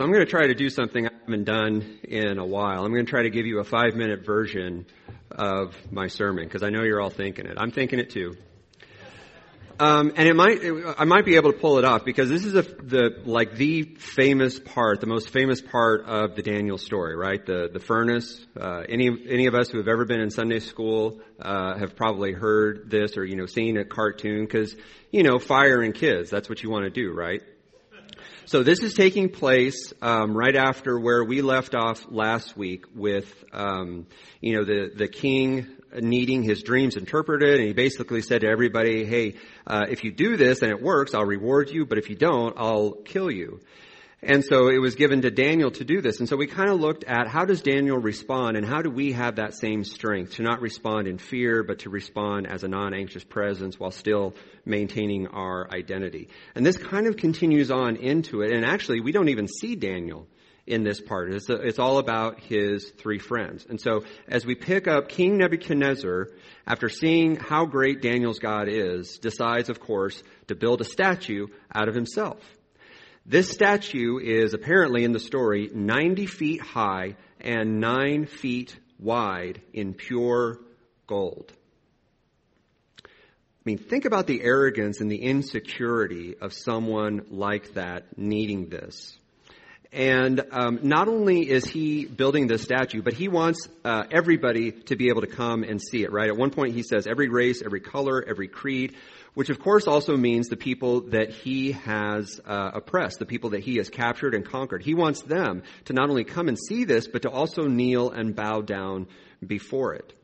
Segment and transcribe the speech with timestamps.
[0.00, 2.86] so I'm going to try to do something I haven't done in a while.
[2.86, 4.86] I'm going to try to give you a five minute version
[5.30, 7.58] of my sermon because I know you're all thinking it.
[7.58, 8.38] I'm thinking it too.
[9.78, 12.46] Um, and it might, it, I might be able to pull it off because this
[12.46, 17.14] is a, the, like the famous part, the most famous part of the Daniel story,
[17.14, 17.44] right?
[17.44, 18.40] The, the furnace.
[18.58, 22.32] Uh, any, any of us who have ever been in Sunday school, uh, have probably
[22.32, 24.74] heard this or, you know, seen a cartoon because,
[25.10, 27.42] you know, fire and kids, that's what you want to do, right?
[28.46, 33.32] So this is taking place um, right after where we left off last week with,
[33.52, 34.06] um,
[34.40, 35.66] you know, the the king
[36.00, 39.34] needing his dreams interpreted, and he basically said to everybody, "Hey,
[39.66, 42.54] uh, if you do this and it works, I'll reward you, but if you don't,
[42.56, 43.60] I'll kill you."
[44.22, 46.20] And so it was given to Daniel to do this.
[46.20, 49.12] And so we kind of looked at how does Daniel respond and how do we
[49.12, 53.24] have that same strength to not respond in fear, but to respond as a non-anxious
[53.24, 54.34] presence while still
[54.66, 56.28] maintaining our identity.
[56.54, 58.52] And this kind of continues on into it.
[58.52, 60.26] And actually, we don't even see Daniel
[60.66, 61.32] in this part.
[61.32, 63.64] It's, it's all about his three friends.
[63.70, 66.28] And so as we pick up King Nebuchadnezzar,
[66.66, 71.88] after seeing how great Daniel's God is, decides, of course, to build a statue out
[71.88, 72.38] of himself.
[73.26, 79.94] This statue is apparently in the story 90 feet high and 9 feet wide in
[79.94, 80.58] pure
[81.06, 81.52] gold.
[83.04, 89.18] I mean, think about the arrogance and the insecurity of someone like that needing this.
[89.92, 94.96] And um, not only is he building this statue, but he wants uh, everybody to
[94.96, 96.28] be able to come and see it, right?
[96.28, 98.94] At one point he says every race, every color, every creed,
[99.34, 103.60] which of course also means the people that he has uh, oppressed, the people that
[103.60, 104.82] he has captured and conquered.
[104.82, 108.34] He wants them to not only come and see this, but to also kneel and
[108.34, 109.06] bow down
[109.44, 110.14] before it.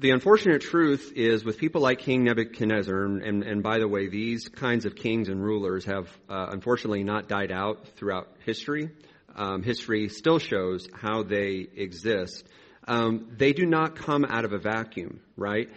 [0.00, 4.48] The unfortunate truth is with people like King Nebuchadnezzar, and, and by the way, these
[4.48, 8.90] kinds of kings and rulers have uh, unfortunately not died out throughout history.
[9.34, 12.46] Um, history still shows how they exist.
[12.86, 15.68] Um, they do not come out of a vacuum, right?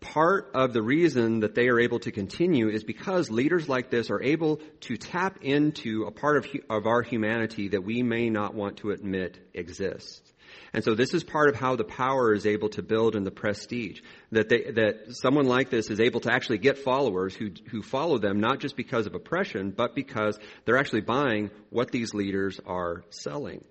[0.00, 4.10] Part of the reason that they are able to continue is because leaders like this
[4.10, 8.54] are able to tap into a part of, of our humanity that we may not
[8.54, 10.32] want to admit exists.
[10.72, 13.30] And so this is part of how the power is able to build in the
[13.30, 14.00] prestige.
[14.32, 18.18] That they, that someone like this is able to actually get followers who, who follow
[18.18, 23.04] them not just because of oppression, but because they're actually buying what these leaders are
[23.10, 23.64] selling.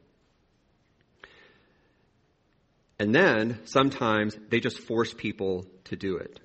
[2.98, 6.40] And then sometimes they just force people to do it.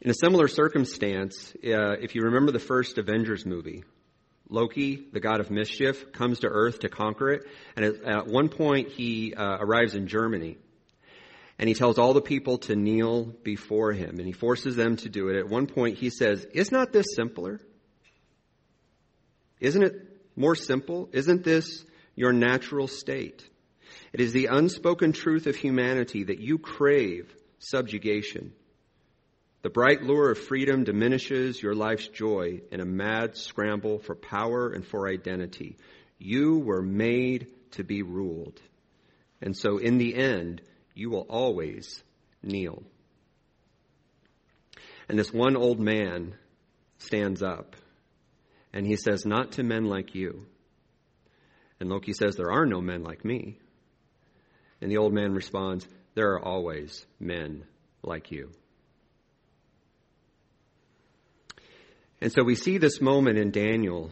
[0.00, 3.84] In a similar circumstance, uh, if you remember the first Avengers movie,
[4.48, 7.42] Loki, the god of mischief, comes to Earth to conquer it.
[7.76, 10.58] And at, one point, he uh, arrives in Germany.
[11.58, 14.18] And he tells all the people to kneel before him.
[14.18, 15.38] And he forces them to do it.
[15.38, 17.60] At one point, he says, Is not this simpler?
[19.60, 19.94] Isn't it
[20.34, 21.08] more simple?
[21.12, 21.84] Isn't this
[22.16, 23.48] your natural state?
[24.12, 28.52] It is the unspoken truth of humanity that you crave subjugation.
[29.62, 34.70] The bright lure of freedom diminishes your life's joy in a mad scramble for power
[34.70, 35.76] and for identity.
[36.18, 38.60] You were made to be ruled.
[39.40, 40.62] And so in the end,
[40.94, 42.02] you will always
[42.42, 42.82] kneel.
[45.08, 46.34] And this one old man
[46.98, 47.76] stands up
[48.72, 50.46] and he says, Not to men like you.
[51.80, 53.58] And Loki says, There are no men like me.
[54.82, 57.64] And the old man responds, There are always men
[58.02, 58.50] like you.
[62.20, 64.10] And so we see this moment in Daniel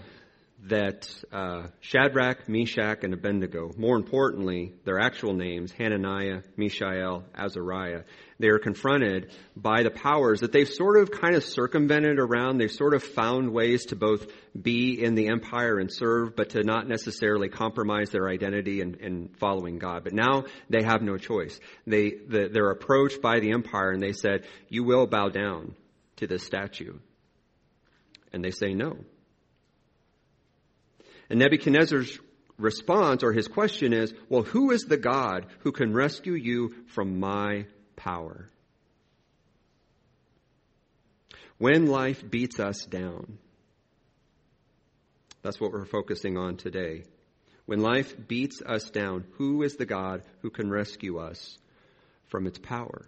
[0.67, 8.03] that uh, Shadrach, Meshach, and Abednego, more importantly, their actual names, Hananiah, Mishael, Azariah,
[8.39, 12.59] they are confronted by the powers that they've sort of kind of circumvented around.
[12.59, 14.27] They've sort of found ways to both
[14.61, 19.29] be in the empire and serve, but to not necessarily compromise their identity and, in
[19.39, 20.05] following God.
[20.05, 21.59] But now they have no choice.
[21.87, 25.75] They, the, they're approached by the empire and they said, you will bow down
[26.17, 26.99] to this statue.
[28.33, 28.97] And they say no.
[31.31, 32.19] And Nebuchadnezzar's
[32.59, 37.21] response or his question is, well, who is the God who can rescue you from
[37.21, 37.67] my
[37.97, 38.51] power?
[41.59, 43.39] When life beats us down,
[45.43, 47.05] that's what we're focusing on today.
[47.67, 51.59] When life beats us down, who is the God who can rescue us
[52.27, 53.07] from its power?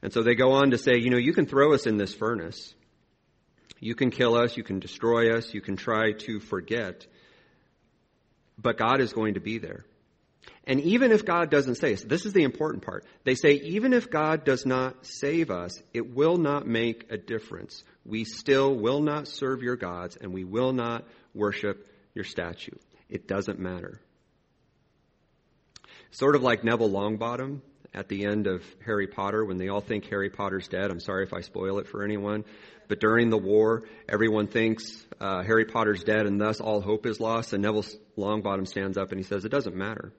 [0.00, 2.14] And so they go on to say, you know, you can throw us in this
[2.14, 2.74] furnace.
[3.82, 7.04] You can kill us, you can destroy us, you can try to forget,
[8.56, 9.84] but God is going to be there.
[10.68, 13.04] And even if God doesn't save us, this is the important part.
[13.24, 17.82] They say, even if God does not save us, it will not make a difference.
[18.06, 21.04] We still will not serve your gods and we will not
[21.34, 22.76] worship your statue.
[23.08, 24.00] It doesn't matter.
[26.12, 27.62] Sort of like Neville Longbottom
[27.94, 30.90] at the end of Harry Potter when they all think Harry Potter's dead.
[30.90, 32.44] I'm sorry if I spoil it for anyone.
[32.88, 37.20] But during the war, everyone thinks uh, Harry Potter's dead and thus all hope is
[37.20, 37.52] lost.
[37.52, 37.84] And Neville
[38.16, 40.12] Longbottom stands up and he says, It doesn't matter.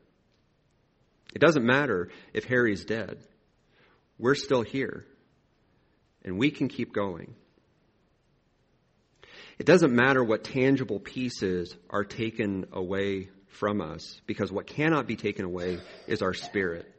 [1.34, 3.18] It doesn't matter if Harry's dead.
[4.20, 5.06] We're still here.
[6.24, 7.36] And we can keep going.
[9.58, 15.16] It doesn't matter what tangible pieces are taken away from us, because what cannot be
[15.16, 16.93] taken away is our spirit.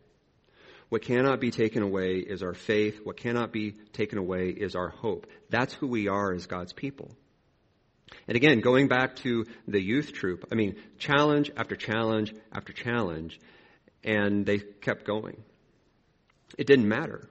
[0.95, 3.01] What cannot be taken away is our faith.
[3.03, 5.27] What cannot be taken away is our hope.
[5.51, 7.11] That's who we are as God's people.
[8.29, 13.41] And again, going back to the youth troop, I mean, challenge after challenge after challenge,
[14.05, 15.43] and they kept going.
[16.57, 17.29] It didn't matter.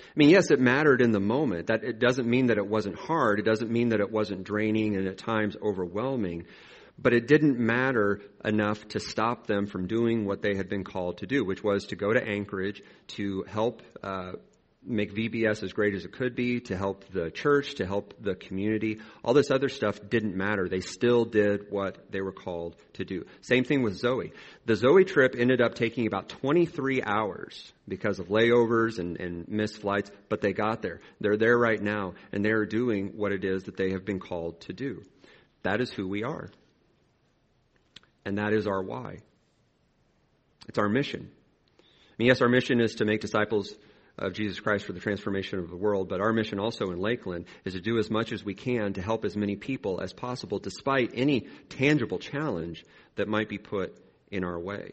[0.00, 1.68] I mean, yes, it mattered in the moment.
[1.68, 3.38] That it doesn't mean that it wasn't hard.
[3.38, 6.46] It doesn't mean that it wasn't draining and at times overwhelming.
[6.98, 11.18] But it didn't matter enough to stop them from doing what they had been called
[11.18, 14.32] to do, which was to go to Anchorage to help uh,
[14.86, 18.34] make VBS as great as it could be, to help the church, to help the
[18.34, 19.00] community.
[19.24, 20.68] All this other stuff didn't matter.
[20.68, 23.24] They still did what they were called to do.
[23.40, 24.32] Same thing with Zoe.
[24.66, 29.80] The Zoe trip ended up taking about 23 hours because of layovers and, and missed
[29.80, 31.00] flights, but they got there.
[31.20, 34.60] They're there right now, and they're doing what it is that they have been called
[34.62, 35.02] to do.
[35.62, 36.50] That is who we are.
[38.24, 39.18] And that is our why.
[40.68, 41.30] It's our mission.
[41.80, 43.74] I mean, yes, our mission is to make disciples
[44.16, 47.46] of Jesus Christ for the transformation of the world, but our mission also in Lakeland
[47.64, 50.58] is to do as much as we can to help as many people as possible
[50.58, 52.84] despite any tangible challenge
[53.16, 53.96] that might be put
[54.30, 54.92] in our way.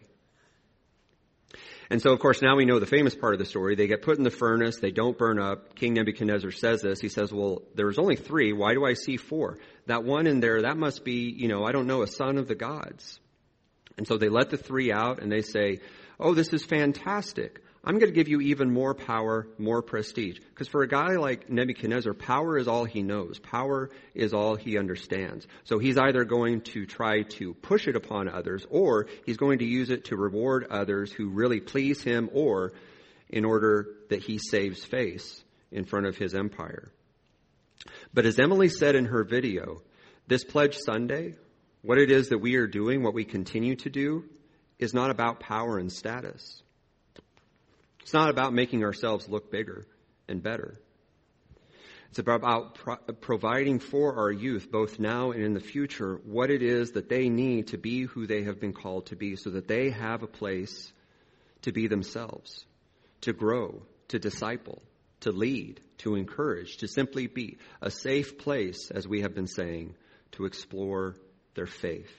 [1.89, 3.75] And so, of course, now we know the famous part of the story.
[3.75, 4.77] They get put in the furnace.
[4.80, 5.75] They don't burn up.
[5.75, 7.01] King Nebuchadnezzar says this.
[7.01, 8.53] He says, well, there's only three.
[8.53, 9.57] Why do I see four?
[9.88, 12.48] That one in there, that must be, you know, I don't know, a son of
[12.48, 13.19] the gods.
[13.98, 15.80] And so they let the three out and they say,
[16.19, 17.62] oh, this is fantastic.
[17.83, 20.38] I'm going to give you even more power, more prestige.
[20.38, 23.39] Because for a guy like Nebuchadnezzar, power is all he knows.
[23.39, 25.48] Power is all he understands.
[25.63, 29.66] So he's either going to try to push it upon others, or he's going to
[29.66, 32.74] use it to reward others who really please him, or
[33.30, 36.92] in order that he saves face in front of his empire.
[38.13, 39.81] But as Emily said in her video,
[40.28, 41.36] this Pledge Sunday,
[41.81, 44.25] what it is that we are doing, what we continue to do,
[44.78, 46.60] is not about power and status.
[48.01, 49.86] It's not about making ourselves look bigger
[50.27, 50.80] and better.
[52.09, 56.62] It's about pro- providing for our youth, both now and in the future, what it
[56.62, 59.68] is that they need to be who they have been called to be so that
[59.68, 60.92] they have a place
[61.62, 62.65] to be themselves,
[63.21, 64.81] to grow, to disciple,
[65.21, 69.95] to lead, to encourage, to simply be a safe place, as we have been saying,
[70.31, 71.15] to explore
[71.56, 72.12] their faith.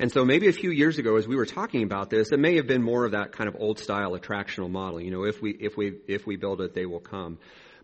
[0.00, 2.56] And so maybe a few years ago, as we were talking about this, it may
[2.56, 5.00] have been more of that kind of old style attractional model.
[5.00, 7.38] You know, if we, if we, if we build it, they will come.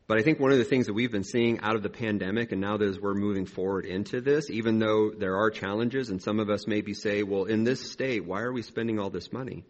[0.06, 2.52] But I think one of the things that we've been seeing out of the pandemic,
[2.52, 6.22] and now that as we're moving forward into this, even though there are challenges, and
[6.22, 9.32] some of us maybe say, well, in this state, why are we spending all this
[9.32, 9.64] money?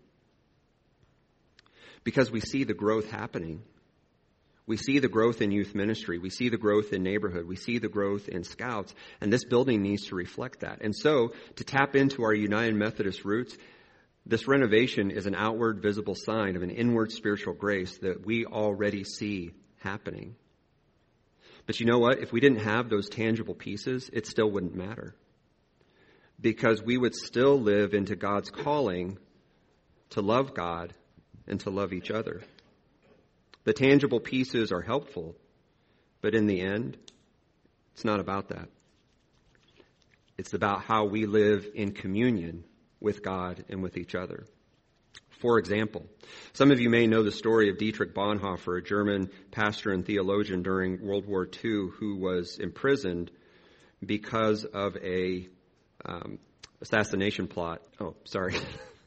[2.02, 3.62] Because we see the growth happening.
[4.66, 6.18] We see the growth in youth ministry.
[6.18, 7.46] We see the growth in neighborhood.
[7.46, 8.94] We see the growth in scouts.
[9.20, 10.80] And this building needs to reflect that.
[10.80, 13.56] And so, to tap into our United Methodist roots,
[14.24, 19.04] this renovation is an outward visible sign of an inward spiritual grace that we already
[19.04, 19.50] see
[19.80, 20.34] happening.
[21.66, 22.20] But you know what?
[22.20, 25.14] If we didn't have those tangible pieces, it still wouldn't matter.
[26.40, 29.18] Because we would still live into God's calling
[30.10, 30.94] to love God
[31.46, 32.42] and to love each other.
[33.64, 35.34] The tangible pieces are helpful,
[36.20, 36.96] but in the end,
[37.94, 38.68] it's not about that.
[40.36, 42.64] It's about how we live in communion
[43.00, 44.46] with God and with each other.
[45.40, 46.06] For example,
[46.54, 50.62] some of you may know the story of Dietrich Bonhoeffer, a German pastor and theologian
[50.62, 53.30] during World War II who was imprisoned
[54.04, 55.48] because of a
[56.04, 56.38] um,
[56.80, 57.82] assassination plot.
[58.00, 58.56] Oh, sorry.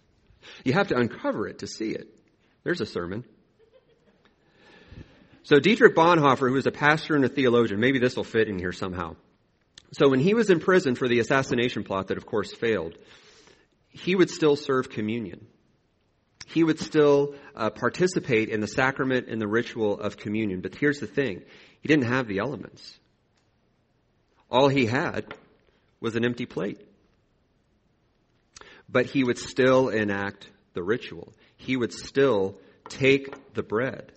[0.63, 2.07] you have to uncover it to see it.
[2.63, 3.23] There's a sermon.
[5.47, 8.59] So Dietrich Bonhoeffer, who was a pastor and a theologian, maybe this will fit in
[8.59, 9.15] here somehow.
[9.93, 12.97] So when he was in prison for the assassination plot that of course failed,
[13.87, 15.47] he would still serve communion.
[16.47, 20.59] He would still uh, participate in the sacrament and the ritual of communion.
[20.59, 21.43] But here's the thing.
[21.79, 22.99] He didn't have the elements.
[24.51, 25.33] All he had
[26.01, 26.81] was an empty plate.
[28.89, 31.31] But he would still enact the ritual.
[31.55, 32.57] He would still
[32.89, 34.11] take the bread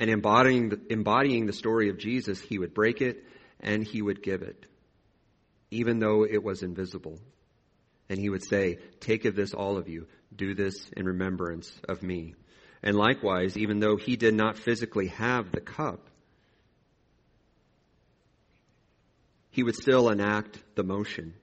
[0.00, 3.22] And embodying the, embodying the story of Jesus, he would break it
[3.60, 4.64] and he would give it,
[5.70, 7.18] even though it was invisible.
[8.08, 10.06] And he would say, Take of this, all of you.
[10.34, 12.34] Do this in remembrance of me.
[12.82, 16.08] And likewise, even though he did not physically have the cup,
[19.50, 21.34] he would still enact the motion.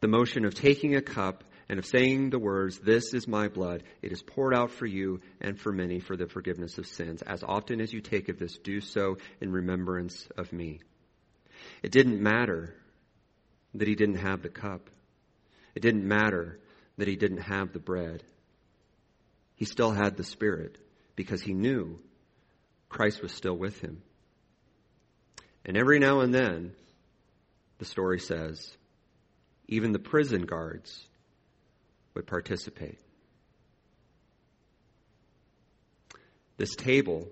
[0.00, 3.82] The motion of taking a cup and of saying the words, This is my blood.
[4.00, 7.22] It is poured out for you and for many for the forgiveness of sins.
[7.22, 10.80] As often as you take of this, do so in remembrance of me.
[11.82, 12.74] It didn't matter
[13.74, 14.88] that he didn't have the cup.
[15.74, 16.58] It didn't matter
[16.96, 18.22] that he didn't have the bread.
[19.56, 20.78] He still had the Spirit
[21.16, 21.98] because he knew
[22.88, 24.02] Christ was still with him.
[25.64, 26.72] And every now and then,
[27.78, 28.74] the story says,
[29.66, 31.06] even the prison guards
[32.18, 32.98] would participate.
[36.56, 37.28] This table,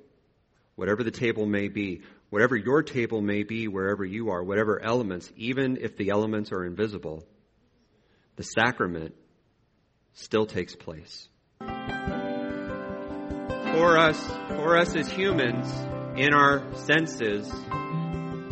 [0.77, 5.33] whatever the table may be, whatever your table may be, wherever you are, whatever elements,
[5.37, 7.27] even if the elements are invisible,
[8.37, 9.17] the sacrament
[10.13, 11.29] still takes place.
[11.59, 11.67] For
[13.99, 15.69] us, for us as humans,
[16.17, 17.53] in our senses,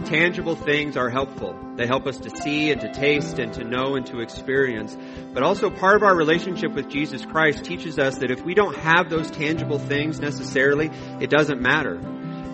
[0.05, 1.59] tangible things are helpful.
[1.77, 4.97] They help us to see and to taste and to know and to experience.
[5.33, 8.77] But also part of our relationship with Jesus Christ teaches us that if we don't
[8.77, 12.01] have those tangible things necessarily, it doesn't matter.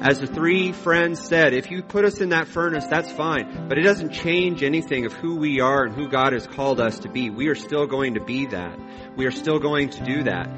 [0.02, 3.68] As the three friends said, if you put us in that furnace, that's fine.
[3.68, 7.00] But it doesn't change anything of who we are and who God has called us
[7.00, 7.28] to be.
[7.28, 8.78] We are still going to be that.
[9.14, 10.48] We are still going to do that.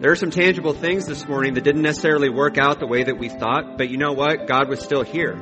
[0.00, 3.18] There are some tangible things this morning that didn't necessarily work out the way that
[3.18, 4.48] we thought, but you know what?
[4.48, 5.36] God was still here.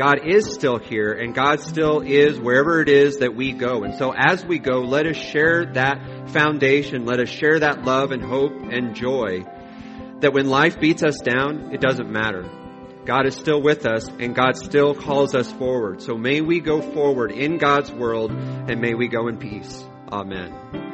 [0.00, 3.84] God is still here and God still is wherever it is that we go.
[3.84, 7.04] And so as we go, let us share that foundation.
[7.04, 9.44] Let us share that love and hope and joy
[10.20, 12.48] that when life beats us down, it doesn't matter.
[13.04, 16.00] God is still with us and God still calls us forward.
[16.00, 19.84] So may we go forward in God's world and may we go in peace.
[20.10, 20.89] Amen.